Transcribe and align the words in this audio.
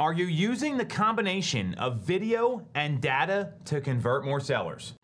Are 0.00 0.14
you 0.14 0.24
using 0.24 0.78
the 0.78 0.84
combination 0.86 1.74
of 1.74 1.98
video 1.98 2.66
and 2.74 3.02
data 3.02 3.52
to 3.66 3.82
convert 3.82 4.24
more 4.24 4.40
sellers? 4.40 4.94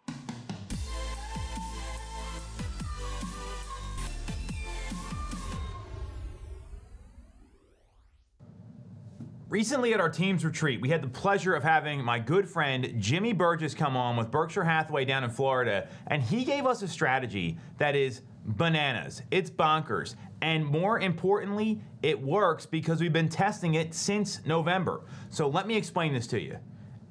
Recently 9.48 9.94
at 9.94 10.00
our 10.00 10.08
team's 10.08 10.44
retreat, 10.44 10.80
we 10.80 10.88
had 10.88 11.00
the 11.00 11.08
pleasure 11.08 11.54
of 11.54 11.62
having 11.62 12.02
my 12.02 12.18
good 12.18 12.48
friend 12.48 12.92
Jimmy 12.98 13.32
Burgess 13.32 13.74
come 13.74 13.96
on 13.96 14.16
with 14.16 14.28
Berkshire 14.28 14.64
Hathaway 14.64 15.04
down 15.04 15.22
in 15.22 15.30
Florida, 15.30 15.86
and 16.08 16.20
he 16.20 16.44
gave 16.44 16.66
us 16.66 16.82
a 16.82 16.88
strategy 16.88 17.56
that 17.78 17.94
is 17.94 18.22
bananas. 18.44 19.22
It's 19.30 19.48
bonkers. 19.48 20.16
And 20.42 20.66
more 20.66 20.98
importantly, 20.98 21.80
it 22.02 22.20
works 22.20 22.66
because 22.66 23.00
we've 23.00 23.12
been 23.12 23.28
testing 23.28 23.74
it 23.74 23.94
since 23.94 24.44
November. 24.44 25.02
So 25.30 25.46
let 25.46 25.68
me 25.68 25.76
explain 25.76 26.12
this 26.12 26.26
to 26.28 26.40
you. 26.40 26.58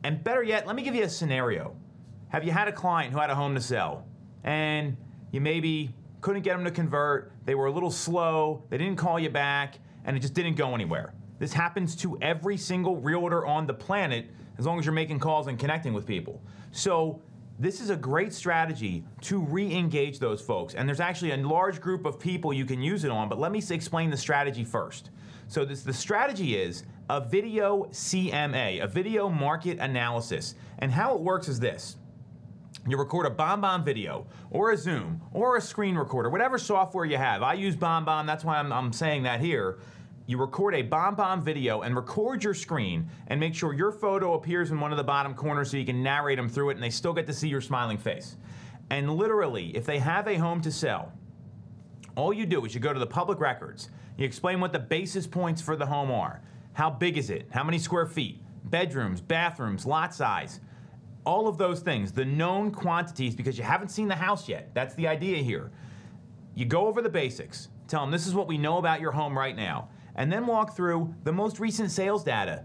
And 0.04 0.22
better 0.22 0.44
yet, 0.44 0.67
let 0.67 0.76
me 0.76 0.84
give 0.84 0.94
you 0.94 1.04
a 1.04 1.09
scenario. 1.09 1.73
Have 2.28 2.44
you 2.44 2.52
had 2.52 2.67
a 2.67 2.73
client 2.73 3.14
who 3.14 3.20
had 3.20 3.30
a 3.30 3.36
home 3.36 3.56
to 3.56 3.62
sell 3.62 4.06
and 4.44 4.98
you 5.31 5.40
maybe 5.40 5.95
couldn't 6.20 6.42
get 6.42 6.58
them 6.58 6.66
to 6.66 6.72
convert, 6.72 7.31
they 7.45 7.56
were 7.56 7.67
a 7.67 7.72
little 7.72 7.92
slow, 7.92 8.66
they 8.70 8.78
didn't 8.78 8.98
call 8.98 9.17
you 9.17 9.30
back, 9.30 9.80
and 10.04 10.17
it 10.17 10.20
just 10.20 10.34
didn't 10.34 10.56
go 10.56 10.76
anywhere? 10.76 11.14
This 11.39 11.53
happens 11.53 11.95
to 11.98 12.17
every 12.21 12.57
single 12.57 12.98
realtor 12.98 13.45
on 13.45 13.67
the 13.67 13.73
planet 13.73 14.27
as 14.57 14.66
long 14.66 14.80
as 14.80 14.85
you're 14.85 14.94
making 14.94 15.20
calls 15.20 15.48
and 15.48 15.59
connecting 15.59 15.94
with 15.94 16.05
people. 16.05 16.41
So, 16.71 17.21
this 17.58 17.80
is 17.80 17.89
a 17.89 17.95
great 17.95 18.34
strategy 18.34 19.05
to 19.21 19.39
re 19.39 19.73
engage 19.73 20.20
those 20.20 20.41
folks. 20.41 20.73
And 20.73 20.88
there's 20.89 20.99
actually 20.99 21.31
a 21.31 21.38
large 21.38 21.80
group 21.80 22.05
of 22.05 22.20
people 22.20 22.52
you 22.52 22.66
can 22.66 22.81
use 22.81 23.05
it 23.05 23.11
on, 23.11 23.30
but 23.30 23.39
let 23.39 23.53
me 23.53 23.63
explain 23.70 24.09
the 24.09 24.17
strategy 24.17 24.66
first. 24.66 25.09
So, 25.48 25.63
this, 25.63 25.84
the 25.84 25.94
strategy 25.94 26.58
is 26.58 26.84
a 27.09 27.21
video 27.21 27.86
CMA, 27.86 28.83
a 28.83 28.88
video 28.88 29.30
market 29.30 29.77
analysis. 29.80 30.55
And 30.80 30.91
how 30.91 31.16
it 31.16 31.22
works 31.22 31.47
is 31.47 31.59
this 31.59 31.97
you 32.88 32.97
record 32.97 33.25
a 33.25 33.30
BombBomb 33.30 33.83
video 33.83 34.27
or 34.52 34.72
a 34.72 34.77
Zoom 34.77 35.22
or 35.33 35.58
a 35.58 35.61
screen 35.61 35.95
recorder, 35.95 36.30
whatever 36.30 36.58
software 36.58 37.05
you 37.05 37.17
have. 37.17 37.42
I 37.42 37.53
use 37.53 37.75
BombBomb, 37.75 38.27
that's 38.27 38.44
why 38.44 38.58
I'm, 38.58 38.72
I'm 38.72 38.94
saying 38.94 39.23
that 39.23 39.39
here 39.39 39.80
you 40.28 40.38
record 40.40 40.73
a 40.73 40.84
BombBomb 40.84 41.44
video 41.44 41.81
and 41.81 41.95
record 41.95 42.44
your 42.44 42.56
screen 42.56 43.09
and 43.28 43.40
make 43.40 43.54
sure 43.54 43.73
your 43.73 43.92
photo 43.92 44.34
appears 44.34 44.72
in 44.72 44.80
one 44.80 44.92
of 44.92 44.98
the 44.98 45.04
bottom 45.04 45.36
corners 45.36 45.70
so 45.70 45.78
you 45.78 45.86
can 45.86 46.02
narrate 46.02 46.38
them 46.38 46.50
through 46.50 46.72
it 46.72 46.76
and 46.76 46.84
they 46.84 46.90
still 46.90 47.14
get 47.14 47.28
to 47.28 47.34
see 47.34 47.48
your 47.48 47.62
smiling 47.62 47.98
face. 47.98 48.36
And 48.90 49.16
literally, 49.16 49.76
if 49.76 49.86
they 49.86 50.00
have 50.00 50.28
a 50.28 50.36
home 50.36 50.62
to 50.62 50.72
sell, 50.72 51.12
all 52.16 52.34
you 52.34 52.45
do 52.45 52.66
is 52.66 52.73
you 52.73 52.80
go 52.80 52.94
to 52.94 53.00
the 53.00 53.06
public 53.06 53.40
records, 53.40 53.90
you 54.17 54.26
explain 54.26 54.59
what 54.59 54.73
the 54.73 54.80
basis 54.80 55.28
points 55.28 55.62
for 55.62 55.76
the 55.76 55.86
home 55.86 56.12
are. 56.12 56.42
How 56.73 56.89
big 56.89 57.17
is 57.17 57.30
it? 57.30 57.48
How 57.52 57.64
many 57.64 57.78
square 57.78 58.08
feet? 58.08 58.42
Bedrooms, 58.64 59.22
bathrooms, 59.22 59.86
lot 59.86 60.14
size, 60.14 60.60
all 61.23 61.48
of 61.48 61.58
those 61.60 61.82
things, 61.82 62.12
the 62.12 62.26
known 62.26 62.72
quantities 62.72 63.36
because 63.36 63.60
you 63.60 63.64
haven't 63.64 63.89
seen 63.89 64.08
the 64.08 64.16
house 64.16 64.50
yet. 64.50 64.73
That's 64.73 64.95
the 64.95 65.08
idea 65.08 65.38
here. 65.44 65.72
You 66.56 66.66
go 66.66 66.88
over 66.88 67.02
the 67.02 67.10
basics, 67.10 67.67
tell 67.88 68.02
them 68.02 68.12
this 68.12 68.26
is 68.26 68.34
what 68.34 68.48
we 68.48 68.58
know 68.58 68.78
about 68.78 69.02
your 69.02 69.12
home 69.12 69.38
right 69.38 69.56
now 69.56 69.89
and 70.16 70.31
then 70.31 70.47
walk 70.47 70.75
through 70.75 71.13
the 71.23 71.31
most 71.31 71.59
recent 71.59 71.91
sales 71.91 72.23
data. 72.23 72.63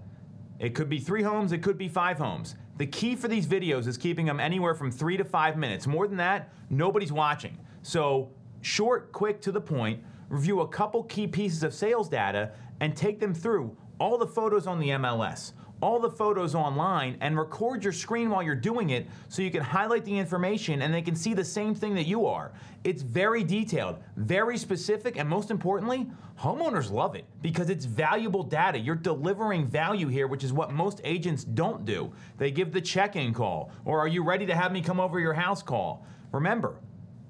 It 0.58 0.74
could 0.74 0.88
be 0.88 0.98
three 0.98 1.22
homes, 1.22 1.52
it 1.52 1.62
could 1.62 1.78
be 1.78 1.88
five 1.88 2.18
homes. 2.18 2.54
The 2.76 2.86
key 2.86 3.14
for 3.14 3.28
these 3.28 3.46
videos 3.46 3.86
is 3.86 3.96
keeping 3.96 4.26
them 4.26 4.40
anywhere 4.40 4.74
from 4.74 4.90
three 4.90 5.16
to 5.16 5.24
five 5.24 5.56
minutes. 5.56 5.86
More 5.86 6.06
than 6.06 6.16
that, 6.18 6.50
nobody's 6.70 7.12
watching. 7.12 7.58
So, 7.82 8.30
short, 8.62 9.12
quick, 9.12 9.40
to 9.42 9.52
the 9.52 9.60
point, 9.60 10.02
review 10.28 10.60
a 10.60 10.68
couple 10.68 11.02
key 11.04 11.26
pieces 11.26 11.62
of 11.62 11.74
sales 11.74 12.08
data 12.08 12.52
and 12.80 12.96
take 12.96 13.20
them 13.20 13.34
through 13.34 13.76
all 13.98 14.16
the 14.16 14.26
photos 14.26 14.66
on 14.66 14.78
the 14.78 14.88
MLS, 14.90 15.52
all 15.80 15.98
the 15.98 16.10
photos 16.10 16.54
online 16.54 17.16
and 17.20 17.38
record 17.38 17.82
your 17.82 17.92
screen 17.92 18.30
while 18.30 18.42
you're 18.42 18.54
doing 18.54 18.90
it 18.90 19.06
so 19.28 19.42
you 19.42 19.50
can 19.50 19.62
highlight 19.62 20.04
the 20.04 20.18
information 20.18 20.82
and 20.82 20.92
they 20.92 21.02
can 21.02 21.16
see 21.16 21.34
the 21.34 21.44
same 21.44 21.74
thing 21.74 21.94
that 21.94 22.06
you 22.06 22.26
are. 22.26 22.52
It's 22.84 23.02
very 23.02 23.44
detailed, 23.44 23.98
very 24.16 24.58
specific, 24.58 25.18
and 25.18 25.28
most 25.28 25.50
importantly, 25.50 26.06
homeowners 26.38 26.90
love 26.90 27.14
it 27.14 27.24
because 27.42 27.70
it's 27.70 27.84
valuable 27.84 28.42
data. 28.42 28.78
You're 28.78 28.94
delivering 28.94 29.66
value 29.66 30.08
here, 30.08 30.26
which 30.26 30.44
is 30.44 30.52
what 30.52 30.72
most 30.72 31.00
agents 31.04 31.44
don't 31.44 31.84
do. 31.84 32.12
They 32.38 32.50
give 32.50 32.72
the 32.72 32.80
check 32.80 33.16
in 33.16 33.32
call 33.34 33.72
or 33.84 34.00
are 34.00 34.08
you 34.08 34.22
ready 34.22 34.46
to 34.46 34.54
have 34.54 34.72
me 34.72 34.82
come 34.82 35.00
over 35.00 35.18
your 35.18 35.34
house 35.34 35.62
call. 35.62 36.06
Remember, 36.32 36.76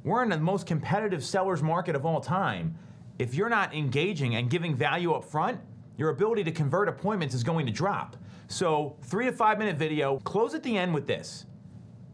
we're 0.05 0.23
in 0.23 0.31
the 0.31 0.39
most 0.39 0.67
competitive 0.67 1.25
sellers 1.25 1.63
market 1.63 1.95
of 1.95 2.07
all 2.07 2.21
time. 2.21 2.77
If 3.19 3.35
you're 3.35 3.51
not 3.51 3.75
engaging 3.75 4.35
and 4.35 4.49
giving 4.49 4.75
value 4.75 5.13
up 5.13 5.25
front, 5.25 5.61
your 6.01 6.09
ability 6.09 6.43
to 6.43 6.51
convert 6.51 6.89
appointments 6.89 7.35
is 7.35 7.45
going 7.45 7.67
to 7.67 7.73
drop. 7.73 8.17
So, 8.49 8.97
three 9.03 9.27
to 9.27 9.33
five 9.33 9.59
minute 9.59 9.77
video. 9.77 10.19
Close 10.21 10.55
at 10.55 10.63
the 10.63 10.79
end 10.79 10.95
with 10.95 11.07
this. 11.07 11.45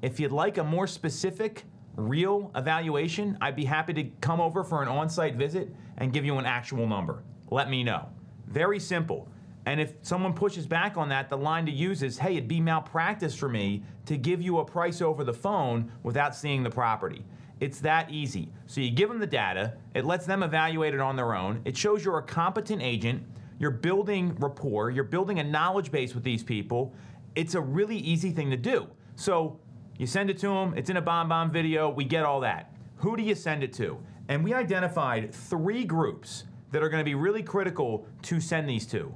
If 0.03 0.19
you'd 0.19 0.33
like 0.33 0.59
a 0.59 0.65
more 0.65 0.89
specific, 0.89 1.63
real 1.95 2.51
evaluation, 2.57 3.39
I'd 3.41 3.55
be 3.55 3.65
happy 3.65 3.95
to 3.95 4.05
come 4.21 4.41
over 4.41 4.65
for 4.65 4.83
an 4.83 4.89
on 4.89 5.09
site 5.09 5.37
visit 5.37 5.73
and 5.99 6.13
give 6.13 6.25
you 6.25 6.37
an 6.39 6.47
actual 6.47 6.89
number. 6.89 7.23
Let 7.53 7.71
me 7.71 7.85
know. 7.85 8.09
Very 8.49 8.81
simple. 8.81 9.29
And 9.67 9.81
if 9.81 9.95
someone 10.03 10.35
pushes 10.35 10.67
back 10.67 10.97
on 10.97 11.09
that, 11.11 11.29
the 11.29 11.39
line 11.39 11.65
to 11.67 11.73
use 11.73 12.03
is 12.03 12.19
hey, 12.19 12.33
it'd 12.33 12.49
be 12.49 12.61
malpractice 12.61 13.37
for 13.37 13.49
me 13.49 13.85
to 14.07 14.17
give 14.17 14.43
you 14.43 14.59
a 14.59 14.65
price 14.65 15.01
over 15.01 15.23
the 15.23 15.33
phone 15.33 15.93
without 16.03 16.35
seeing 16.35 16.65
the 16.65 16.71
property. 16.71 17.25
It's 17.61 17.79
that 17.81 18.11
easy. 18.11 18.51
So 18.67 18.81
you 18.81 18.91
give 18.91 19.09
them 19.09 19.21
the 19.21 19.29
data, 19.29 19.75
it 19.95 20.05
lets 20.05 20.27
them 20.27 20.43
evaluate 20.43 20.93
it 20.93 21.01
on 21.01 21.15
their 21.15 21.37
own, 21.37 21.63
it 21.65 21.77
shows 21.77 22.05
you're 22.05 22.19
a 22.19 22.23
competent 22.23 22.83
agent 22.83 23.23
you're 23.59 23.71
building 23.71 24.37
rapport, 24.39 24.91
you're 24.91 25.05
building 25.05 25.39
a 25.39 25.45
knowledge 25.45 25.91
base 25.91 26.15
with 26.15 26.25
these 26.25 26.43
people. 26.43 26.95
It's 27.35 27.55
a 27.55 27.61
really 27.61 27.97
easy 27.97 28.31
thing 28.31 28.51
to 28.51 28.57
do. 28.57 28.89
So 29.15 29.59
you 29.99 30.07
send 30.07 30.31
it 30.31 30.39
to 30.39 30.49
them, 30.49 30.75
it's 30.77 30.91
in 30.91 30.97
a 30.97 31.03
BombBomb 31.03 31.51
video, 31.51 31.89
we 31.89 32.05
get 32.05 32.25
all 32.25 32.41
that. 32.41 32.75
Who 32.97 33.17
do 33.17 33.23
you 33.23 33.35
send 33.35 33.63
it 33.63 33.73
to? 33.75 33.99
And 34.29 34.43
we 34.43 34.53
identified 34.53 35.35
three 35.35 35.85
groups 35.85 36.45
that 36.73 36.83
are 36.83 36.89
going 36.89 37.01
to 37.01 37.05
be 37.05 37.15
really 37.15 37.43
critical 37.43 38.07
to 38.23 38.41
send 38.41 38.69
these 38.69 38.87
to. 38.89 39.15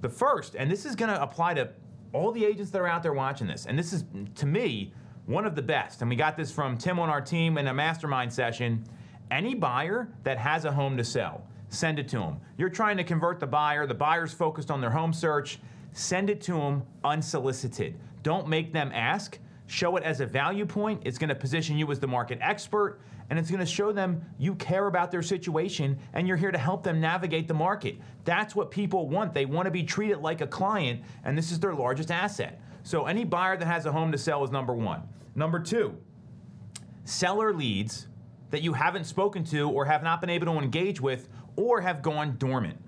The 0.00 0.08
first, 0.08 0.54
and 0.54 0.70
this 0.70 0.86
is 0.86 0.94
going 0.94 1.10
to 1.10 1.20
apply 1.20 1.54
to 1.54 1.70
all 2.12 2.30
the 2.32 2.44
agents 2.44 2.70
that 2.70 2.80
are 2.80 2.86
out 2.86 3.02
there 3.02 3.12
watching 3.12 3.46
this, 3.46 3.66
and 3.66 3.78
this 3.78 3.92
is, 3.92 4.04
to 4.36 4.46
me, 4.46 4.92
one 5.26 5.44
of 5.44 5.56
the 5.56 5.62
best. 5.62 6.00
And 6.00 6.08
we 6.08 6.16
got 6.16 6.36
this 6.36 6.52
from 6.52 6.78
Tim 6.78 6.98
on 6.98 7.10
our 7.10 7.20
team 7.20 7.58
in 7.58 7.66
a 7.66 7.74
mastermind 7.74 8.32
session. 8.32 8.84
Any 9.30 9.54
buyer 9.54 10.08
that 10.22 10.38
has 10.38 10.64
a 10.64 10.72
home 10.72 10.96
to 10.96 11.04
sell, 11.04 11.48
send 11.76 11.98
it 11.98 12.08
to 12.08 12.18
them. 12.18 12.40
You're 12.56 12.68
trying 12.68 12.96
to 12.96 13.04
convert 13.04 13.38
the 13.38 13.46
buyer, 13.46 13.86
the 13.86 13.94
buyer's 13.94 14.32
focused 14.32 14.70
on 14.70 14.80
their 14.80 14.90
home 14.90 15.12
search, 15.12 15.58
send 15.92 16.30
it 16.30 16.40
to 16.42 16.52
them 16.52 16.82
unsolicited. 17.04 17.98
Don't 18.22 18.48
make 18.48 18.72
them 18.72 18.90
ask. 18.92 19.38
Show 19.66 19.96
it 19.96 20.04
as 20.04 20.20
a 20.20 20.26
value 20.26 20.64
point. 20.64 21.02
It's 21.04 21.18
going 21.18 21.28
to 21.28 21.34
position 21.34 21.76
you 21.76 21.90
as 21.90 21.98
the 21.98 22.06
market 22.06 22.38
expert, 22.40 23.00
and 23.30 23.38
it's 23.38 23.50
going 23.50 23.60
to 23.60 23.66
show 23.66 23.92
them 23.92 24.24
you 24.38 24.54
care 24.54 24.86
about 24.86 25.10
their 25.10 25.22
situation 25.22 25.98
and 26.12 26.28
you're 26.28 26.36
here 26.36 26.52
to 26.52 26.58
help 26.58 26.84
them 26.84 27.00
navigate 27.00 27.48
the 27.48 27.54
market. 27.54 27.96
That's 28.24 28.54
what 28.54 28.70
people 28.70 29.08
want. 29.08 29.34
They 29.34 29.44
want 29.44 29.66
to 29.66 29.72
be 29.72 29.82
treated 29.82 30.18
like 30.18 30.40
a 30.40 30.46
client, 30.46 31.02
and 31.24 31.36
this 31.36 31.50
is 31.50 31.58
their 31.58 31.74
largest 31.74 32.10
asset. 32.10 32.60
So, 32.84 33.06
any 33.06 33.24
buyer 33.24 33.56
that 33.56 33.66
has 33.66 33.86
a 33.86 33.92
home 33.92 34.12
to 34.12 34.18
sell 34.18 34.44
is 34.44 34.50
number 34.52 34.72
one. 34.72 35.02
Number 35.34 35.58
two, 35.58 35.96
seller 37.04 37.52
leads 37.52 38.06
that 38.50 38.62
you 38.62 38.72
haven't 38.72 39.04
spoken 39.04 39.44
to 39.44 39.68
or 39.70 39.84
have 39.84 40.02
not 40.02 40.20
been 40.20 40.30
able 40.30 40.46
to 40.46 40.58
engage 40.58 41.00
with 41.00 41.28
or 41.56 41.80
have 41.80 42.02
gone 42.02 42.36
dormant. 42.38 42.78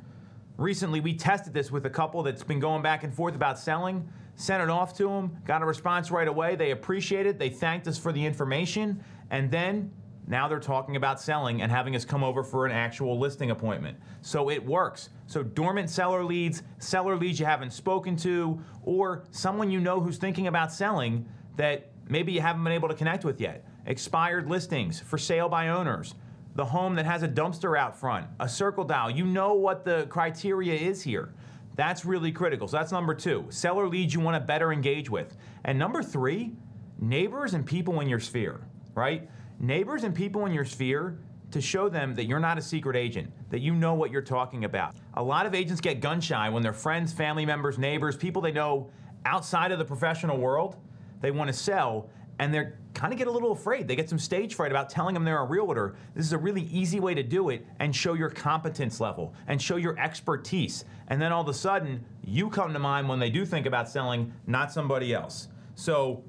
Recently, 0.57 1.01
we 1.01 1.15
tested 1.15 1.55
this 1.55 1.71
with 1.71 1.87
a 1.87 1.91
couple 1.91 2.23
that's 2.23 2.43
been 2.43 2.61
going 2.61 2.83
back 2.83 3.05
and 3.05 3.15
forth 3.15 3.35
about 3.35 3.59
selling, 3.59 4.09
sent 4.35 4.63
it 4.63 4.69
off 4.69 4.97
to 4.97 5.09
them, 5.09 5.37
got 5.45 5.63
a 5.63 5.65
response 5.65 6.11
right 6.11 6.27
away. 6.27 6.57
They 6.57 6.73
appreciated, 6.73 7.31
it, 7.31 7.39
they 7.39 7.49
thanked 7.49 7.87
us 7.87 7.97
for 7.97 8.13
the 8.13 8.25
information, 8.25 9.03
and 9.31 9.51
then 9.51 9.93
now 10.27 10.47
they're 10.49 10.61
talking 10.61 10.97
about 10.97 11.21
selling 11.21 11.63
and 11.63 11.71
having 11.71 11.97
us 11.97 12.05
come 12.05 12.23
over 12.23 12.43
for 12.43 12.67
an 12.67 12.73
actual 12.73 13.19
listing 13.19 13.51
appointment. 13.51 13.97
So 14.21 14.51
it 14.51 14.65
works. 14.65 15.11
So 15.27 15.43
dormant 15.43 15.91
seller 15.91 16.25
leads, 16.25 16.63
seller 16.79 17.17
leads 17.17 17.39
you 17.39 17.47
haven't 17.47 17.73
spoken 17.73 18.17
to, 18.19 18.61
or 18.83 19.25
someone 19.31 19.71
you 19.71 19.81
know 19.81 20.01
who's 20.01 20.19
thinking 20.19 20.49
about 20.49 20.73
selling 20.73 21.27
that 21.57 21.91
maybe 22.09 22.33
you 22.33 22.41
haven't 22.41 22.65
been 22.65 22.73
able 22.73 22.89
to 22.89 22.95
connect 22.95 23.25
with 23.25 23.41
yet. 23.41 23.65
Expired 23.89 24.49
listings 24.49 25.01
for 25.01 25.19
sale 25.19 25.49
by 25.49 25.69
owners 25.69 26.15
the 26.55 26.65
home 26.65 26.97
that 26.97 27.07
has 27.07 27.23
a 27.23 27.29
dumpster 27.29 27.79
out 27.79 27.97
front, 27.97 28.27
a 28.41 28.49
circle 28.49 28.83
dial. 28.83 29.09
You 29.09 29.25
know 29.25 29.55
what 29.55 29.85
the 29.85 30.07
criteria 30.11 30.75
is 30.75 31.03
here. 31.03 31.33
That's 31.77 32.05
really 32.05 32.33
critical. 32.33 32.67
So 32.67 32.77
that's 32.77 32.91
number 32.91 33.15
two. 33.15 33.47
Seller 33.49 33.89
leads 33.89 34.13
you 34.13 34.19
want 34.19 34.35
to 34.35 34.41
better 34.41 34.73
engage 34.73 35.09
with. 35.09 35.37
And 35.65 35.79
number 35.79 36.03
three, 36.03 36.53
neighbors 37.01 37.55
and 37.55 37.65
people 37.65 38.01
in 38.01 38.09
your 38.09 38.19
sphere, 38.19 38.61
right? 38.95 39.31
Neighbors 39.61 40.03
and 40.03 40.13
people 40.13 40.47
in 40.47 40.53
your 40.53 40.65
sphere 40.65 41.21
to 41.53 41.61
show 41.61 41.89
them 41.89 42.15
that 42.17 42.25
you're 42.25 42.41
not 42.41 42.59
a 42.59 42.63
secret 42.63 42.97
agent, 42.97 43.33
that 43.51 43.61
you 43.61 43.73
know 43.73 43.95
what 43.95 44.11
you're 44.11 44.21
talking 44.21 44.65
about. 44.65 44.97
A 45.15 45.23
lot 45.23 45.47
of 45.47 45.55
agents 45.55 45.81
get 45.81 46.01
gun 46.01 46.21
shy 46.21 46.49
when 46.51 46.65
their 46.65 46.73
friends, 46.73 47.13
family 47.13 47.47
members, 47.47 47.79
neighbors, 47.79 48.17
people 48.17 48.43
they 48.43 48.53
know 48.53 48.91
outside 49.25 49.71
of 49.71 49.79
the 49.79 49.85
professional 49.85 50.37
world, 50.37 50.77
they 51.21 51.31
want 51.31 51.49
to 51.49 51.55
sell 51.55 52.11
and 52.39 52.53
they're 52.53 52.79
kind 52.95 53.13
of 53.13 53.19
get 53.19 53.29
a 53.29 53.31
little 53.31 53.53
afraid. 53.53 53.87
They 53.87 53.97
get 53.97 54.09
some 54.09 54.19
stage 54.19 54.55
fright 54.55 54.71
about 54.71 54.91
telling 54.91 55.15
them 55.15 55.25
they're 55.25 55.41
a 55.41 55.45
realtor. 55.45 55.97
This 56.15 56.27
is 56.27 56.33
a 56.33 56.39
really 56.39 56.63
easy 56.63 57.01
way 57.01 57.15
to 57.15 57.23
do 57.23 57.51
it 57.51 57.65
and 57.79 57.95
show 57.95 58.15
your 58.15 58.31
competence 58.31 59.01
level 59.01 59.35
and 59.47 59.61
show 59.61 59.77
your 59.77 59.99
expertise. 59.99 60.85
And 61.09 61.21
then 61.21 61.33
all 61.33 61.43
of 61.43 61.49
a 61.49 61.55
sudden, 61.55 62.05
you 62.25 62.51
come 62.51 62.73
to 62.73 62.79
mind 62.79 63.09
when 63.09 63.19
they 63.19 63.31
do 63.31 63.45
think 63.47 63.67
about 63.67 63.89
selling, 63.89 64.33
not 64.47 64.73
somebody 64.73 65.15
else. 65.15 65.49
So, 65.75 66.25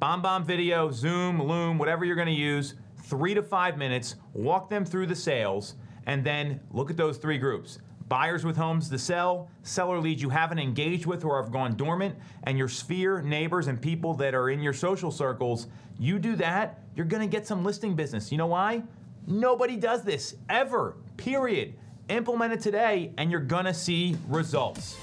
BombBomb 0.00 0.44
video, 0.44 0.90
Zoom, 0.90 1.42
Loom, 1.42 1.78
whatever 1.78 2.04
you're 2.04 2.16
going 2.16 2.28
to 2.28 2.32
use, 2.32 2.74
three 3.04 3.34
to 3.34 3.42
five 3.42 3.76
minutes, 3.76 4.16
walk 4.32 4.70
them 4.70 4.84
through 4.84 5.06
the 5.06 5.16
sales, 5.16 5.74
and 6.06 6.24
then 6.24 6.60
look 6.70 6.90
at 6.90 6.96
those 6.96 7.18
three 7.18 7.38
groups 7.38 7.78
buyers 8.08 8.44
with 8.44 8.56
homes 8.56 8.88
to 8.90 8.98
sell, 8.98 9.50
seller 9.62 9.98
leads 10.00 10.22
you 10.22 10.30
haven't 10.30 10.58
engaged 10.58 11.06
with 11.06 11.24
or 11.24 11.42
have 11.42 11.52
gone 11.52 11.76
dormant, 11.76 12.16
and 12.44 12.56
your 12.56 12.68
sphere, 12.68 13.20
neighbors, 13.20 13.66
and 13.66 13.80
people 13.80 14.14
that 14.14 14.34
are 14.34 14.50
in 14.50 14.60
your 14.60 14.72
social 14.72 15.10
circles. 15.10 15.66
You 15.98 16.18
do 16.18 16.36
that, 16.36 16.80
you're 16.94 17.06
gonna 17.06 17.26
get 17.26 17.46
some 17.46 17.64
listing 17.64 17.94
business. 17.94 18.30
You 18.32 18.38
know 18.38 18.46
why? 18.46 18.82
Nobody 19.26 19.76
does 19.76 20.02
this 20.02 20.36
ever, 20.48 20.96
period. 21.16 21.74
Implement 22.08 22.52
it 22.52 22.60
today, 22.60 23.12
and 23.18 23.30
you're 23.30 23.40
gonna 23.40 23.74
see 23.74 24.16
results. 24.28 24.96